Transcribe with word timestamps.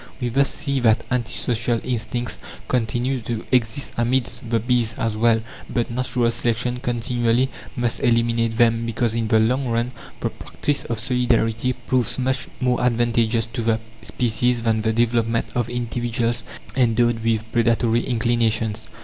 We 0.19 0.29
thus 0.29 0.49
see 0.49 0.79
that 0.79 1.03
anti 1.11 1.31
social 1.33 1.79
instincts 1.83 2.39
continue 2.67 3.21
to 3.21 3.45
exist 3.51 3.91
amidst 3.97 4.49
the 4.49 4.59
bees 4.59 4.95
as 4.97 5.15
well; 5.15 5.41
but 5.69 5.91
natural 5.91 6.31
selection 6.31 6.79
continually 6.79 7.51
must 7.75 7.99
eliminate 7.99 8.57
them, 8.57 8.87
because 8.87 9.13
in 9.13 9.27
the 9.27 9.37
long 9.37 9.67
run 9.67 9.91
the 10.21 10.31
practice 10.31 10.85
of 10.85 10.97
solidarity 10.99 11.73
proves 11.73 12.17
much 12.17 12.47
more 12.59 12.81
advantageous 12.81 13.45
to 13.53 13.61
the 13.61 13.79
species 14.01 14.63
than 14.63 14.81
the 14.81 14.91
development 14.91 15.45
of 15.53 15.69
individuals 15.69 16.43
endowed 16.75 17.23
with 17.23 17.43
predatory 17.51 18.01
inclinations. 18.03 18.87